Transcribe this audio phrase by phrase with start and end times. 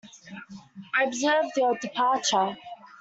[0.95, 2.57] I observed your departure.